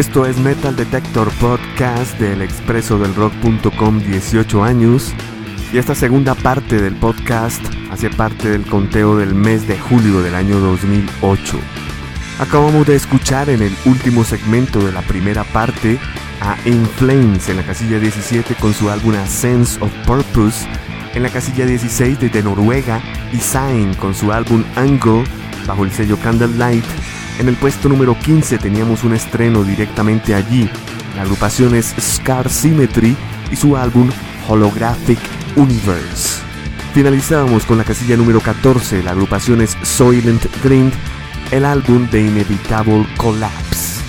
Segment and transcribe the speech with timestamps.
[0.00, 5.12] Esto es Metal Detector Podcast del expreso del rock.com 18 años
[5.74, 10.34] y esta segunda parte del podcast hace parte del conteo del mes de julio del
[10.34, 11.58] año 2008.
[12.38, 15.98] Acabamos de escuchar en el último segmento de la primera parte
[16.40, 20.66] a In Flames en la casilla 17 con su álbum A Sense of Purpose,
[21.12, 23.02] en la casilla 16 desde Noruega
[23.34, 25.24] y Sign con su álbum Angle
[25.66, 26.86] bajo el sello Candlelight.
[27.40, 30.68] En el puesto número 15 teníamos un estreno directamente allí.
[31.16, 33.16] La agrupación es Scar Symmetry
[33.50, 34.10] y su álbum
[34.46, 35.18] Holographic
[35.56, 36.42] Universe.
[36.92, 40.92] Finalizábamos con la casilla número 14, la agrupación es Soylent Green,
[41.50, 44.02] el álbum de Inevitable Collapse.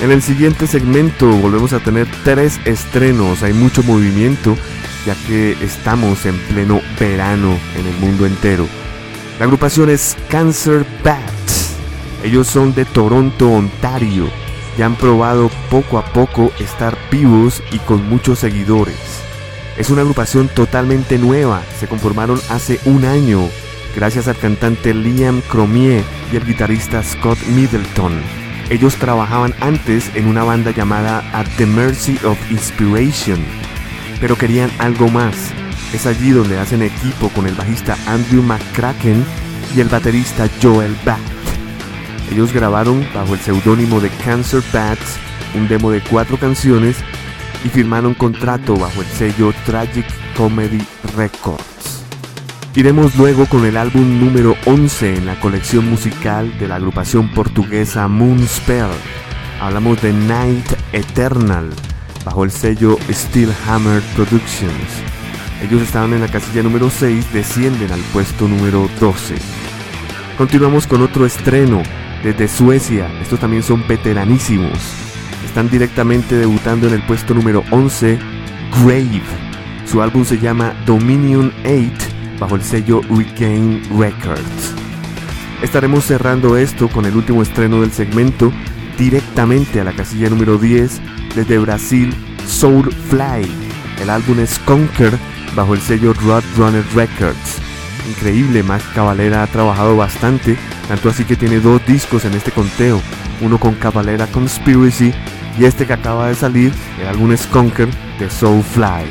[0.00, 4.56] En el siguiente segmento volvemos a tener tres estrenos, hay mucho movimiento
[5.06, 8.66] ya que estamos en pleno verano en el mundo entero.
[9.38, 11.37] La agrupación es Cancer Bats.
[12.22, 14.28] Ellos son de Toronto, Ontario.
[14.76, 18.96] Y han probado poco a poco estar vivos y con muchos seguidores.
[19.76, 21.62] Es una agrupación totalmente nueva.
[21.78, 23.48] Se conformaron hace un año
[23.94, 28.20] gracias al cantante Liam Cromier y el guitarrista Scott Middleton.
[28.70, 33.38] Ellos trabajaban antes en una banda llamada At the Mercy of Inspiration,
[34.20, 35.34] pero querían algo más.
[35.92, 39.24] Es allí donde hacen equipo con el bajista Andrew McCracken
[39.74, 41.37] y el baterista Joel Bat.
[42.30, 45.18] Ellos grabaron bajo el seudónimo de Cancer Bats
[45.54, 46.96] un demo de cuatro canciones
[47.64, 50.84] y firmaron contrato bajo el sello Tragic Comedy
[51.16, 52.04] Records.
[52.74, 58.06] Iremos luego con el álbum número 11 en la colección musical de la agrupación portuguesa
[58.06, 58.90] Moonspell.
[59.60, 61.70] Hablamos de Night Eternal
[62.24, 65.02] bajo el sello Steel Hammer Productions.
[65.62, 69.34] Ellos estaban en la casilla número 6, descienden al puesto número 12.
[70.36, 71.82] Continuamos con otro estreno
[72.22, 73.10] desde Suecia.
[73.20, 74.78] Estos también son veteranísimos.
[75.44, 78.18] Están directamente debutando en el puesto número 11,
[78.82, 79.22] Grave.
[79.86, 81.90] Su álbum se llama Dominion 8
[82.38, 84.74] bajo el sello Regain Records.
[85.62, 88.52] Estaremos cerrando esto con el último estreno del segmento
[88.96, 91.00] directamente a la casilla número 10
[91.34, 92.14] desde Brasil,
[92.46, 93.46] Soulfly.
[94.00, 95.12] El álbum es Conquer
[95.56, 97.58] bajo el sello Roadrunner Records.
[98.08, 100.56] Increíble, Max Cavalera ha trabajado bastante,
[100.88, 103.00] tanto así que tiene dos discos en este conteo,
[103.42, 105.12] uno con Cavalera Conspiracy
[105.58, 107.88] y este que acaba de salir, el álbum Conquer
[108.18, 109.04] de Soulfly.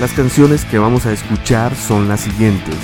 [0.00, 2.76] Las canciones que vamos a escuchar son las siguientes.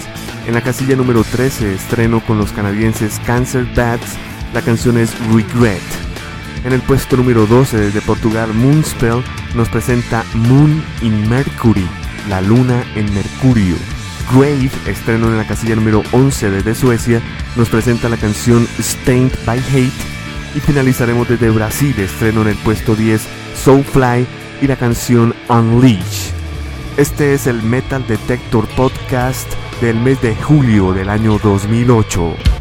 [0.46, 4.16] En la casilla número 13 estreno con los canadienses Cancer Bats,
[4.54, 5.82] la canción es Regret.
[6.64, 9.22] En el puesto número 12 desde Portugal, Moonspell
[9.54, 11.86] nos presenta Moon in Mercury,
[12.28, 13.76] la luna en Mercurio.
[14.32, 17.20] Grave, estreno en la casilla número 11 desde Suecia,
[17.56, 19.90] nos presenta la canción Stained by Hate.
[20.54, 23.22] Y finalizaremos desde Brasil, estreno en el puesto 10,
[23.56, 24.26] Soulfly
[24.62, 26.30] y la canción Unleash.
[26.96, 32.59] Este es el Metal Detector Podcast del mes de julio del año 2008.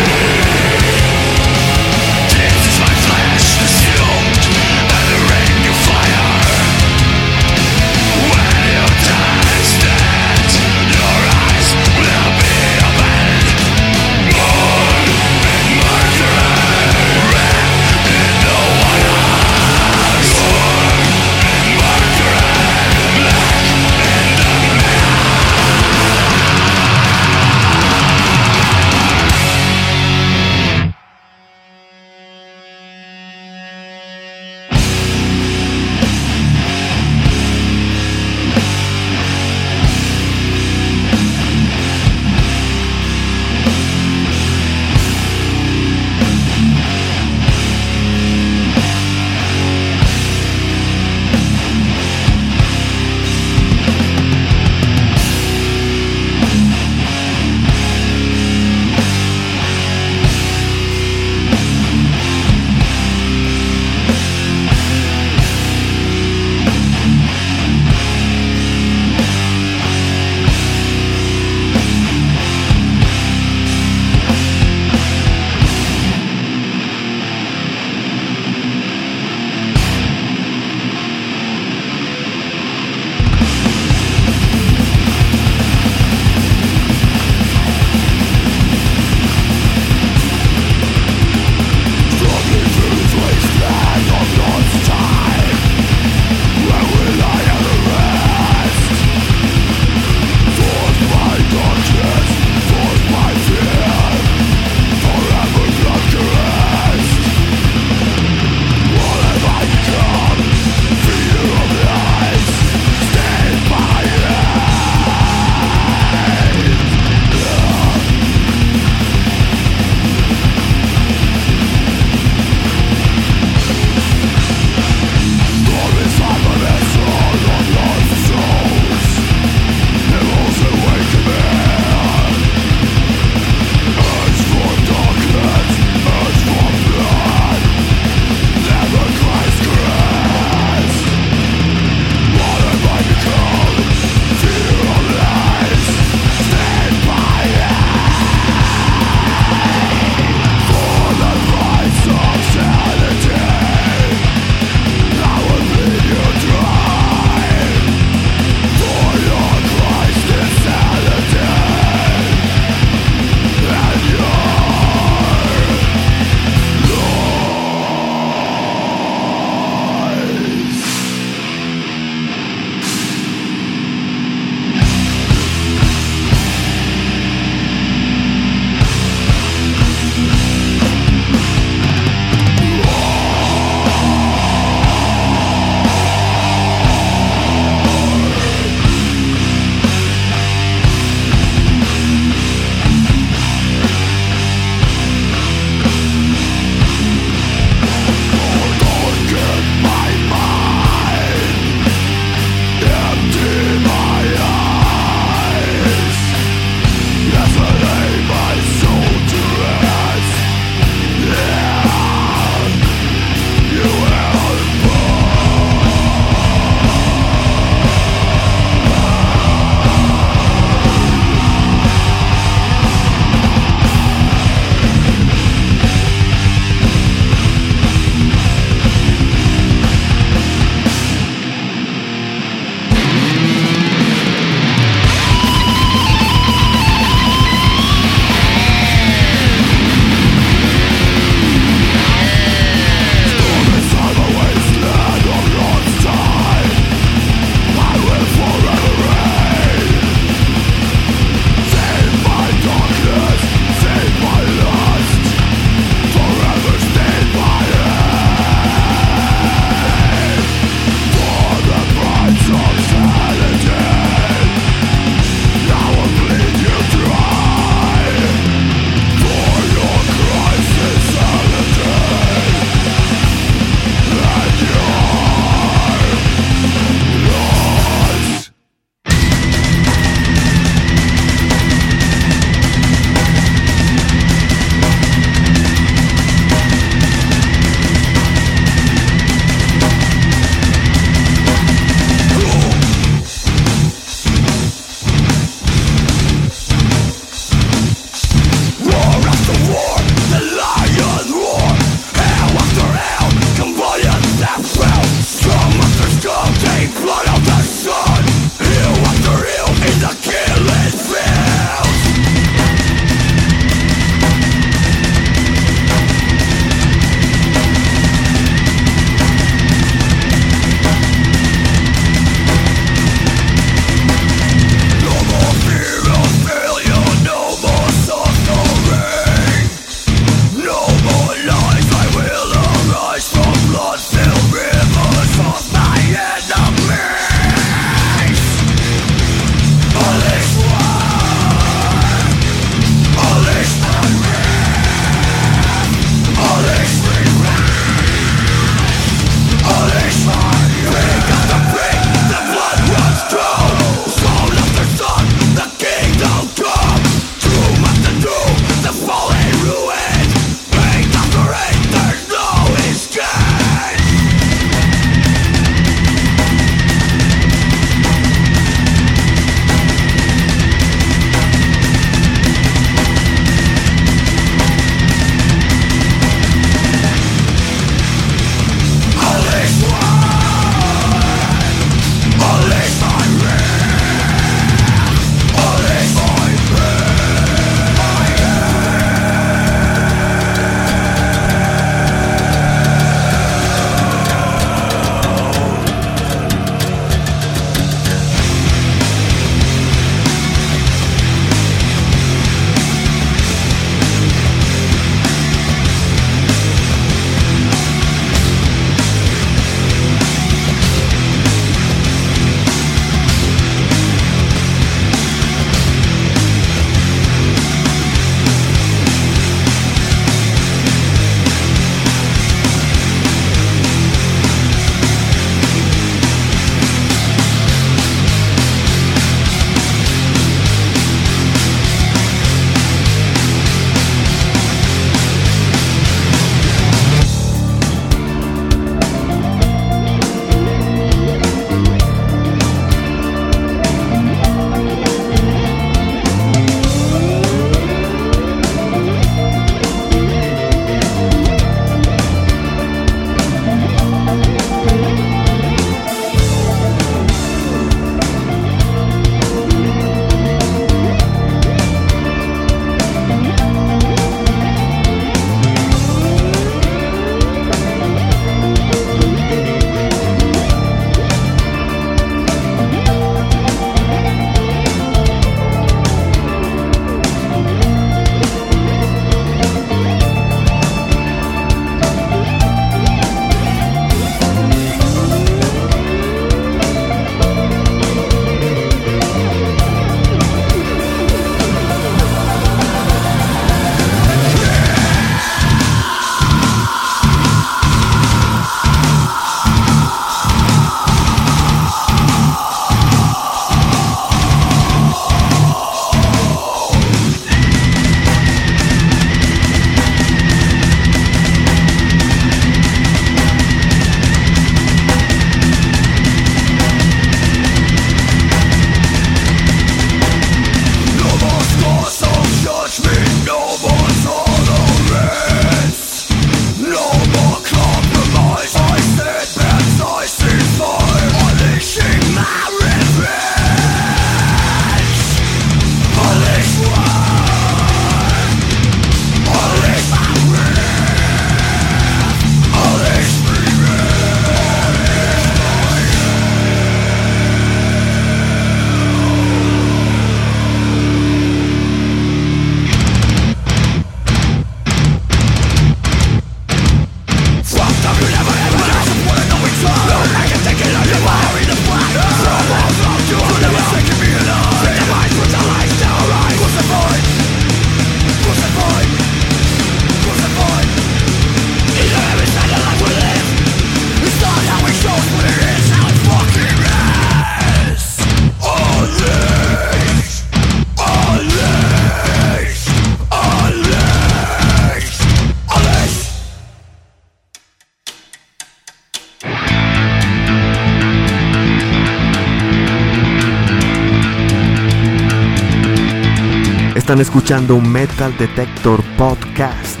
[597.20, 600.00] Escuchando Metal Detector Podcast,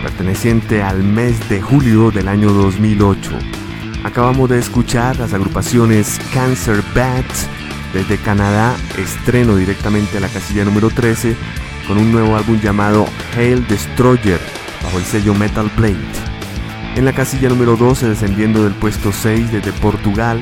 [0.00, 3.32] perteneciente al mes de julio del año 2008.
[4.04, 7.48] Acabamos de escuchar las agrupaciones Cancer Bats
[7.92, 11.34] desde Canadá, estreno directamente a la casilla número 13
[11.88, 14.38] con un nuevo álbum llamado Hail Destroyer
[14.84, 15.96] bajo el sello Metal Blade.
[16.94, 20.40] En la casilla número 12, descendiendo del puesto 6 desde Portugal,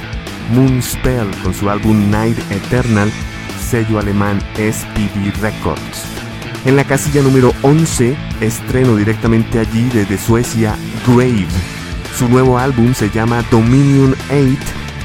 [0.53, 3.11] Moonspell con su álbum Night Eternal,
[3.71, 6.05] sello alemán SPD Records.
[6.65, 11.47] En la casilla número 11, estreno directamente allí desde Suecia, Grave.
[12.19, 14.59] Su nuevo álbum se llama Dominion 8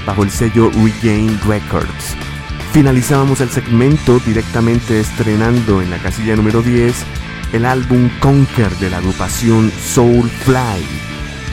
[0.08, 2.16] bajo el sello Regain Records.
[2.74, 7.06] Finalizábamos el segmento directamente estrenando en la casilla número 10
[7.54, 10.84] el álbum Conquer de la agrupación Soulfly.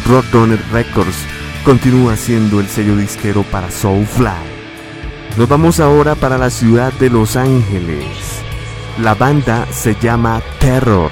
[0.07, 1.19] Roadrunner Records
[1.63, 4.52] continúa siendo el sello disquero para Soulfly.
[5.37, 8.05] Nos vamos ahora para la ciudad de Los Ángeles.
[9.01, 11.11] La banda se llama Terror.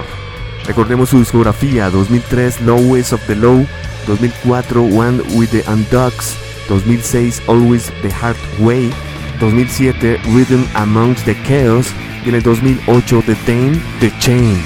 [0.67, 3.65] Recordemos su discografía 2003 Lowest of the Low,
[4.05, 6.35] 2004 One with the Undogs,
[6.67, 8.91] 2006 Always the Hard Way,
[9.39, 11.87] 2007 Rhythm Amongst the Chaos
[12.23, 14.61] y en el 2008 The Tame, The Chain.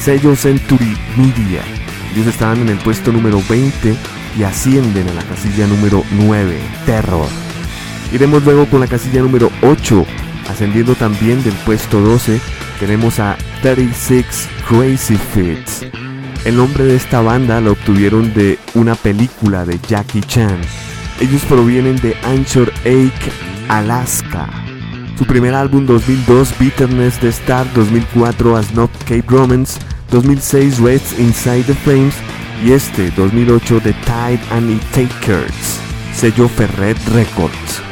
[0.00, 1.62] Sello Century Media.
[2.14, 3.94] Ellos estaban en el puesto número 20
[4.38, 7.47] y ascienden a la casilla número 9, Terror.
[8.12, 10.06] Iremos luego con la casilla número 8,
[10.50, 12.40] ascendiendo también del puesto 12,
[12.80, 15.84] tenemos a 36 Crazy Fits.
[16.46, 20.58] El nombre de esta banda lo obtuvieron de una película de Jackie Chan.
[21.20, 23.30] Ellos provienen de Anchor Lake,
[23.68, 24.48] Alaska.
[25.18, 29.78] Su primer álbum 2002 Bitterness the Star, 2004 As Not Cape Romance,
[30.12, 32.14] 2006 Reds Inside the Flames
[32.64, 35.80] y este 2008 The Tide and It Takers,
[36.14, 37.87] sello Ferret Records.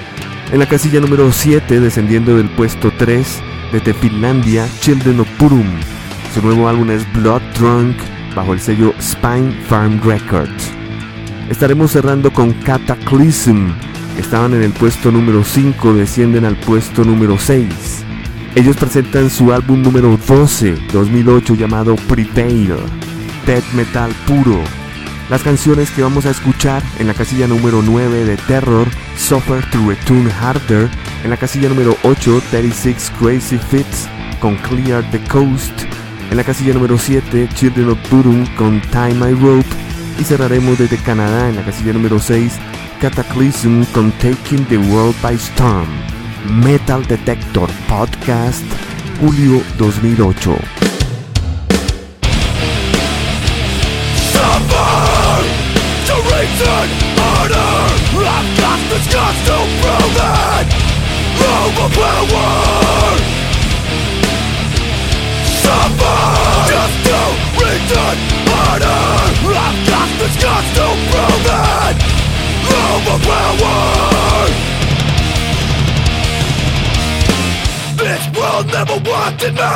[0.52, 5.66] En la casilla número 7, descendiendo del puesto 3, desde Finlandia, Children of Purum.
[6.32, 7.96] Su nuevo álbum es Blood Drunk,
[8.32, 10.70] bajo el sello Spine Farm Records.
[11.50, 13.72] Estaremos cerrando con Cataclysm.
[14.18, 18.04] Estaban en el puesto número 5, descienden al puesto número 6.
[18.54, 22.76] Ellos presentan su álbum número 12, 2008, llamado Prevail,
[23.44, 24.62] death metal puro.
[25.28, 28.86] Las canciones que vamos a escuchar en la casilla número 9 de Terror,
[29.16, 30.88] Suffer to Return Harder,
[31.24, 34.08] en la casilla número 8, 36 Crazy Fits
[34.38, 35.82] con Clear the Coast,
[36.30, 39.66] en la casilla número 7, Children of Purum con Time My Rope,
[40.20, 42.52] y cerraremos desde Canadá en la casilla número 6,
[43.00, 45.88] Cataclysm con Taking the World by Storm.
[46.62, 48.64] Metal Detector Podcast,
[49.20, 50.85] julio 2008.
[60.16, 60.68] Prove it
[61.36, 63.22] Overpowered
[65.62, 66.20] Suffer
[66.70, 67.20] Just to
[67.60, 68.16] reason
[68.48, 69.02] Order
[69.56, 71.96] I've got the scars to prove it.
[72.86, 74.54] Overpowered
[77.96, 79.74] This world never wanted me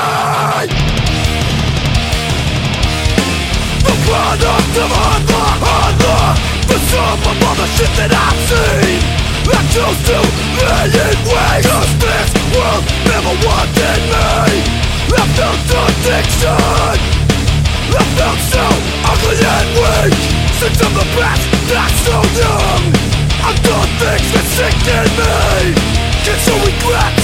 [3.86, 9.19] The product of hard luck, the sum of all the shit that I've seen
[9.50, 10.18] I chose to
[11.98, 14.80] this world never wanted me.
[15.10, 17.20] I felt addiction.
[17.90, 18.66] I felt so
[19.10, 20.14] ugly and weak.
[20.82, 21.06] I'm the
[22.06, 22.82] so young.
[23.42, 25.90] I've done things that sink in me
[26.66, 27.16] regret,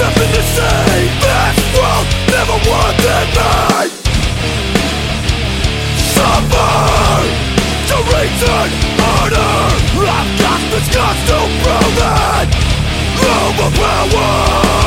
[0.00, 1.08] nothing to say.
[1.22, 3.98] This world never wanted me.
[6.14, 7.57] Suffer
[8.12, 8.66] reason
[9.02, 9.58] Honor
[10.06, 12.48] I've got the scars to prove it
[13.18, 14.78] Overpowered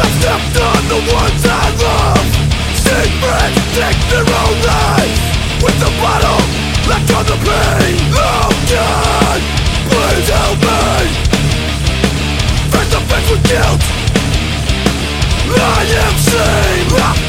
[0.00, 2.30] I've stepped on the ones I love.
[3.20, 5.20] Friends take their own lives.
[5.62, 6.40] With the bottle
[6.88, 8.00] left on the pain.
[8.16, 9.40] Oh God,
[9.90, 11.04] please help me.
[12.72, 13.99] Face to face with guilt
[15.52, 16.14] I am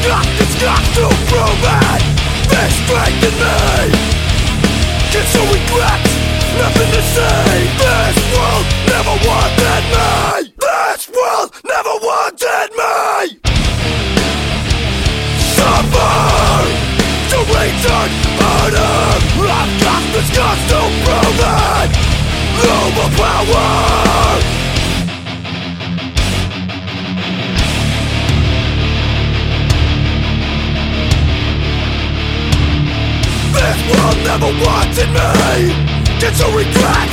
[0.06, 2.02] got the scars to prove it
[2.50, 3.50] They strengthen me
[5.10, 6.00] Get so regret
[6.58, 13.40] Nothing to say This world never wanted me This world never wanted me
[15.56, 16.16] Suffer
[17.32, 18.10] To return
[18.42, 19.00] honor
[19.42, 21.90] I've got the scars to prove it
[22.62, 24.42] Overpowered
[33.52, 35.92] This world never wanted me.
[36.20, 37.12] Get to regret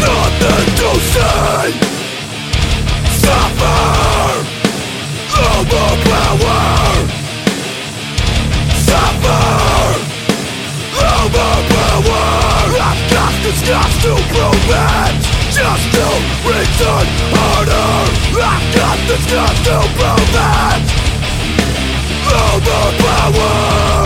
[0.00, 1.64] Nothing to say
[3.20, 4.46] Suffer
[5.36, 6.62] Overpower.
[8.86, 9.44] Suffer
[10.96, 12.26] Overpower.
[12.88, 15.14] I've got this gas to prove it
[15.50, 16.06] Just to
[16.46, 17.90] return harder
[18.40, 20.82] I've got this gas to prove it
[22.32, 24.05] Overpower.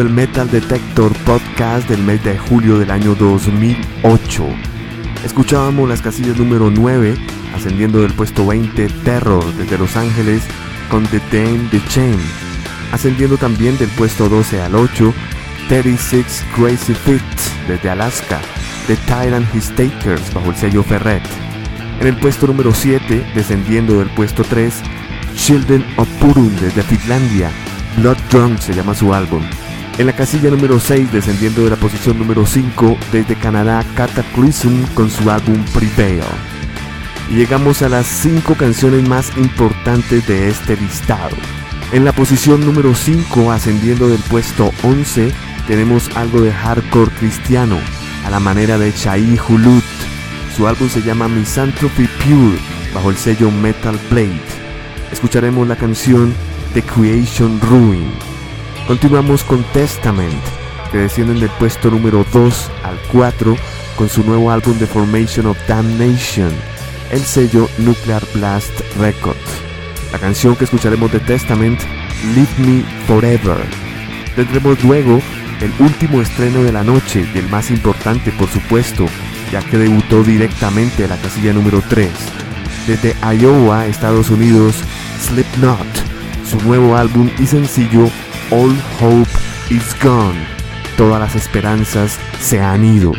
[0.00, 4.44] El Metal Detector Podcast del mes de julio del año 2008.
[5.24, 7.16] Escuchábamos las casillas número 9,
[7.54, 10.42] ascendiendo del puesto 20 Terror desde Los Ángeles
[10.90, 12.18] con The Dame The Chain,
[12.92, 15.14] ascendiendo también del puesto 12 al 8
[15.68, 17.22] 36 Crazy Fit
[17.68, 18.40] desde Alaska,
[18.88, 21.22] The Tyrant His Takers bajo el sello Ferret.
[22.00, 24.74] En el puesto número 7, descendiendo del puesto 3,
[25.36, 27.50] Children of Purun desde Finlandia,
[27.96, 29.42] Blood Drunk se llama su álbum.
[29.96, 35.08] En la casilla número 6, descendiendo de la posición número 5, desde Canadá, Cataclysm con
[35.08, 36.24] su álbum Prevail.
[37.30, 41.36] Y llegamos a las 5 canciones más importantes de este listado.
[41.92, 45.32] En la posición número 5, ascendiendo del puesto 11,
[45.68, 47.78] tenemos algo de hardcore cristiano,
[48.26, 49.84] a la manera de Chai Hulut.
[50.56, 52.58] Su álbum se llama Misanthropy Pure,
[52.92, 54.42] bajo el sello Metal Blade.
[55.12, 56.34] Escucharemos la canción
[56.74, 58.33] The Creation Ruin.
[58.86, 60.42] Continuamos con Testament,
[60.92, 63.56] que descienden del puesto número 2 al 4
[63.96, 66.52] con su nuevo álbum The Formation of Damnation,
[67.10, 69.38] el sello Nuclear Blast Records.
[70.12, 71.80] La canción que escucharemos de Testament,
[72.34, 73.56] Leave Me Forever.
[74.36, 75.18] Tendremos luego
[75.62, 79.06] el último estreno de la noche y el más importante por supuesto,
[79.50, 82.10] ya que debutó directamente en la casilla número 3.
[82.86, 84.76] Desde Iowa, Estados Unidos,
[85.22, 86.14] Slipknot
[86.44, 88.10] su nuevo álbum y sencillo
[88.50, 89.30] All Hope
[89.70, 90.38] Is Gone.
[90.96, 93.12] Todas las esperanzas se han ido.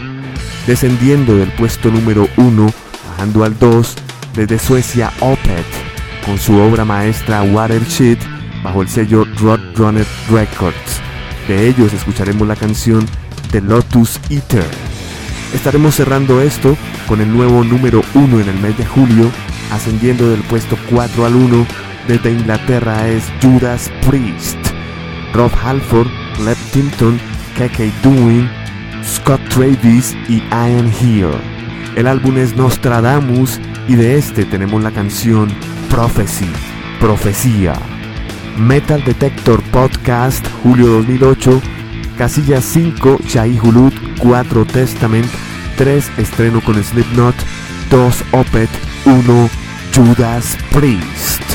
[0.67, 2.73] Descendiendo del puesto número 1,
[3.09, 3.95] bajando al 2,
[4.35, 5.65] desde Suecia Opeth,
[6.25, 8.17] con su obra maestra Watershed,
[8.63, 11.01] bajo el sello Roadrunner Records.
[11.47, 13.05] De ellos escucharemos la canción
[13.51, 14.65] The Lotus Eater.
[15.53, 16.75] Estaremos cerrando esto
[17.07, 19.29] con el nuevo número 1 en el mes de julio,
[19.71, 21.65] ascendiendo del puesto 4 al 1
[22.07, 24.57] desde Inglaterra es Judas Priest,
[25.35, 26.07] Rob Halford,
[26.45, 27.19] Led Tinton,
[27.57, 28.49] KK Doing,
[29.03, 31.37] Scott Travis y I Am Here.
[31.97, 33.59] El álbum es Nostradamus
[33.89, 35.49] y de este tenemos la canción
[35.89, 36.47] Prophecy,
[37.01, 37.73] Profecía.
[38.57, 41.61] Metal Detector Podcast, julio 2008,
[42.17, 45.27] casilla 5, Shai Hulud, 4 Testament,
[45.77, 47.35] 3 estreno con Slipknot,
[47.91, 48.69] 2 Opet,
[49.05, 49.49] 1
[49.93, 51.54] Judas Priest.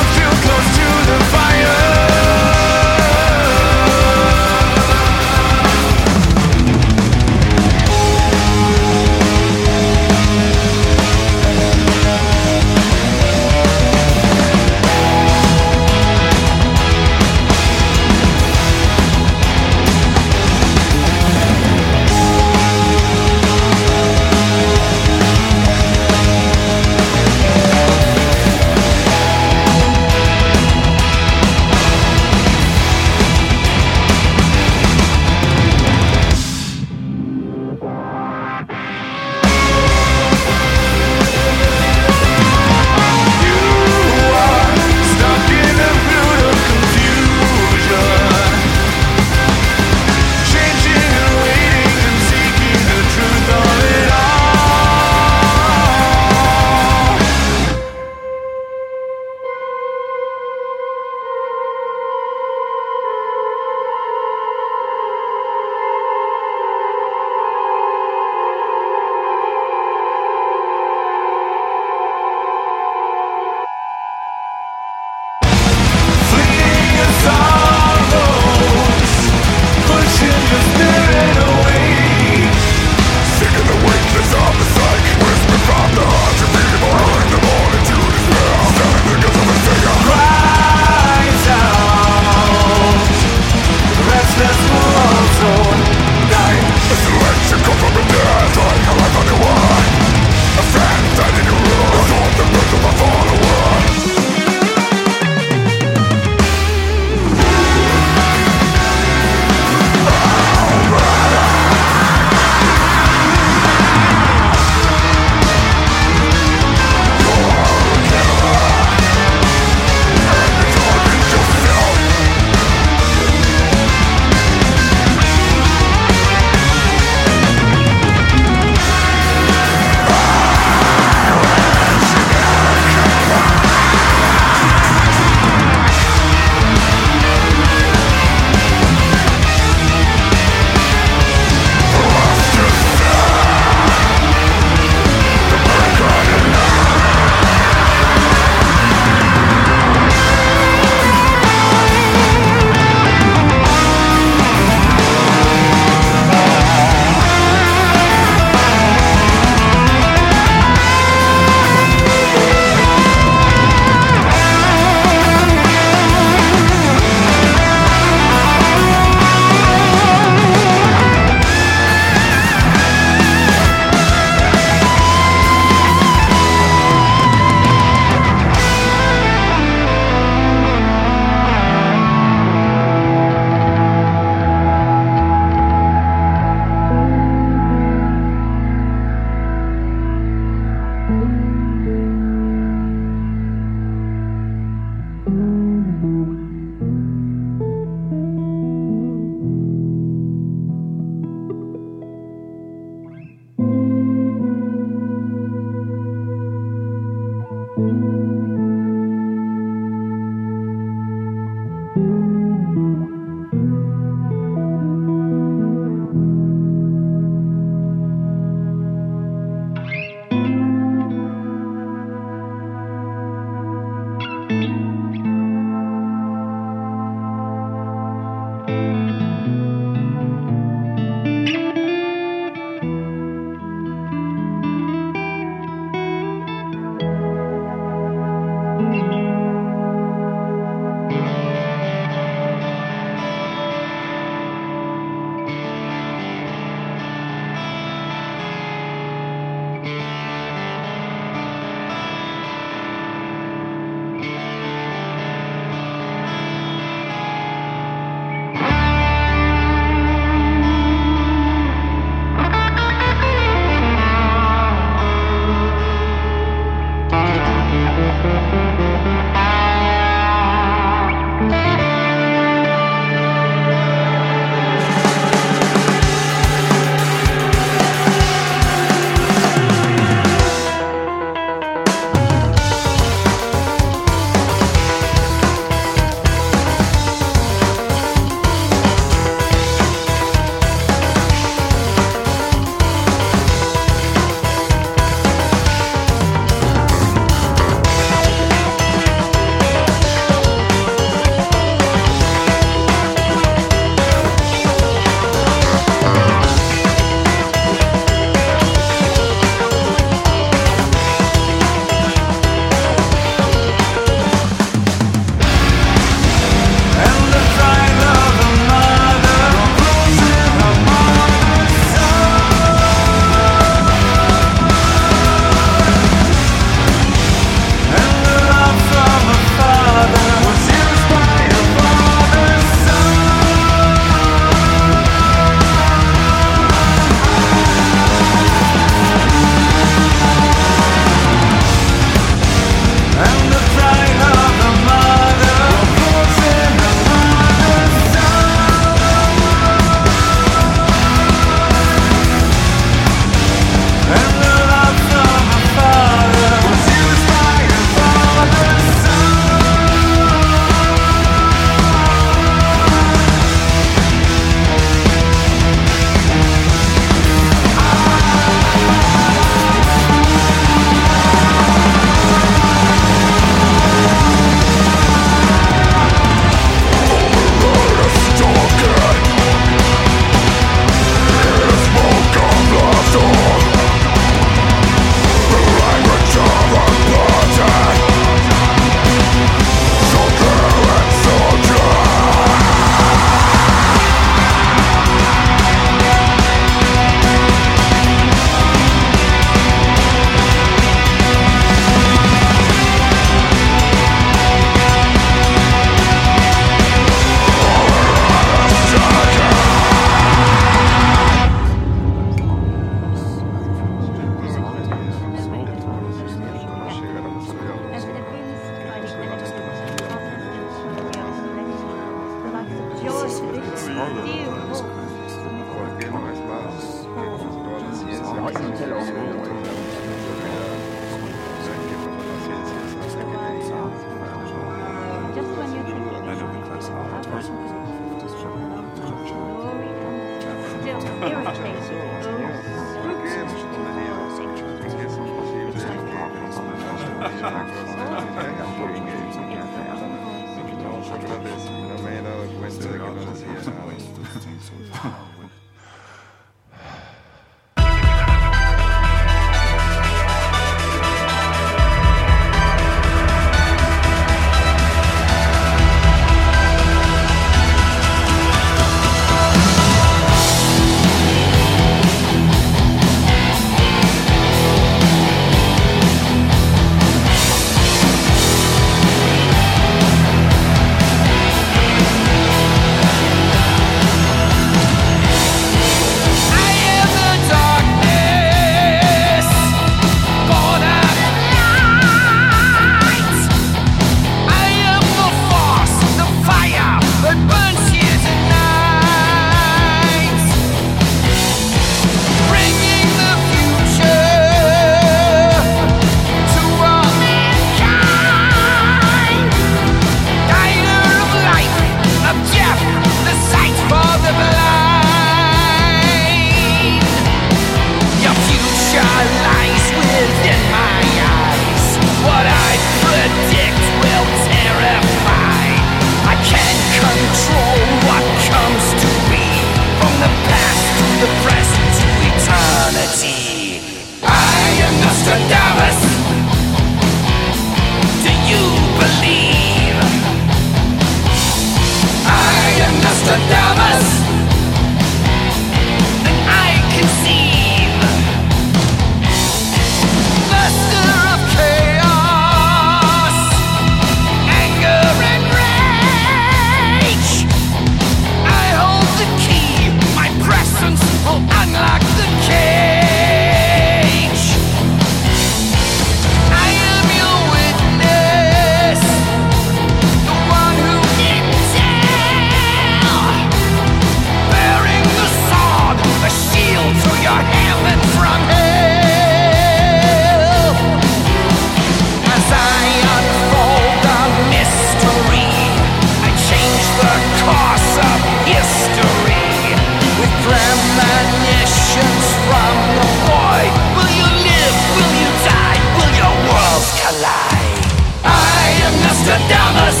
[598.86, 600.00] of Nostradamus,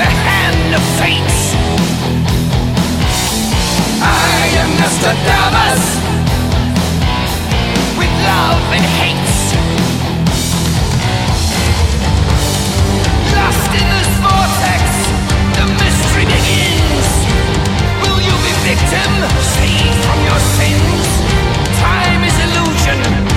[0.00, 1.36] the hand of fate.
[4.00, 5.82] I am Nostradamus,
[7.98, 9.36] with love and hate.
[13.36, 14.82] Lost in this vortex,
[15.60, 17.08] the mystery begins.
[18.00, 19.12] Will you be victim,
[19.60, 21.06] saved from your sins?
[21.80, 23.35] Time is illusion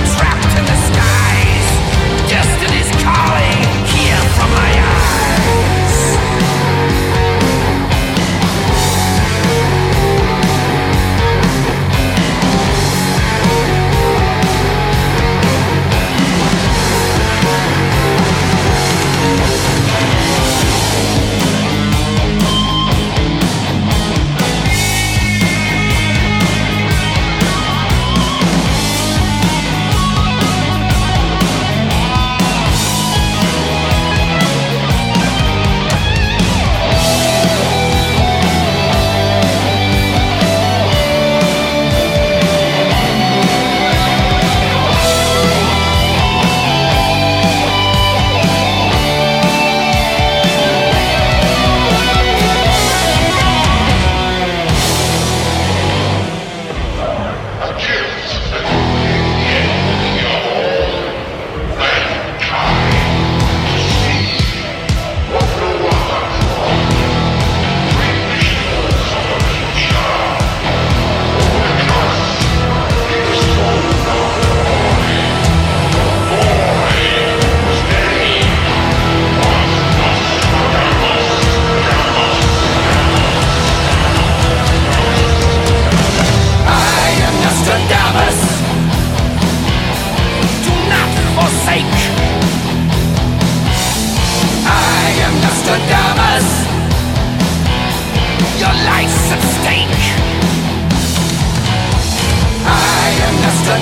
[2.40, 3.69] destiny's calling.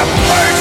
[0.00, 0.59] the first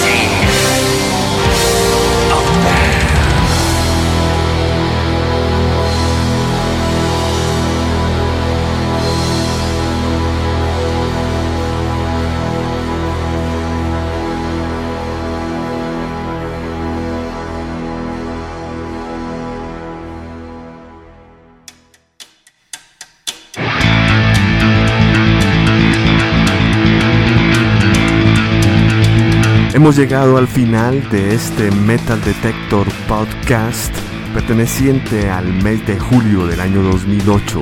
[29.89, 33.91] Hemos llegado al final de este Metal Detector Podcast
[34.35, 37.59] perteneciente al mes de julio del año 2008,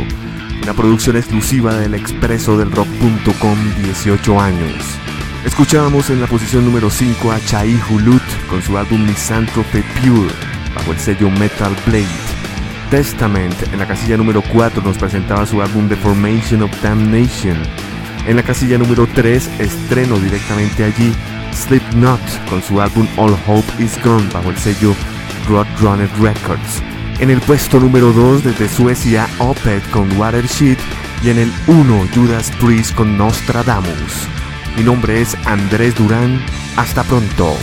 [0.62, 4.76] una producción exclusiva del expreso del rock.com 18 años.
[5.46, 10.34] Escuchábamos en la posición número 5 a Chai Hulut con su álbum Misanthrope Pure
[10.76, 12.08] bajo el sello Metal Blade.
[12.92, 17.56] Testament en la casilla número 4 nos presentaba su álbum The Formation of Damnation.
[18.28, 21.14] En la casilla número 3, estreno directamente allí
[21.98, 24.94] Slipknot con su álbum All Hope Is Gone bajo el sello
[25.48, 26.82] Roadrunner Records.
[27.20, 30.78] En el puesto número 2 desde Suecia Opeth con Watershed
[31.24, 34.28] y en el 1 Judas Priest con Nostradamus.
[34.76, 36.40] Mi nombre es Andrés Durán.
[36.76, 37.58] Hasta pronto.